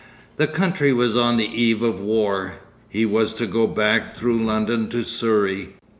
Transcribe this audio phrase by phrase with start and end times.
[0.37, 2.55] The country was on the eve of war.
[2.89, 5.75] He was to go back through London to Surrey.